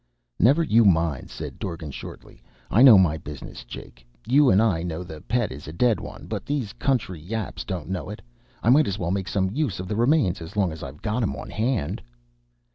[0.39, 2.41] "Never you mind," said Dorgan shortly.
[2.71, 4.03] "I know my business, Jake.
[4.25, 7.87] You and I know the Pet is a dead one, but these country yaps don't
[7.87, 8.23] know it.
[8.63, 11.21] I might as well make some use of the remains as long as I've got
[11.21, 12.01] 'em on hand."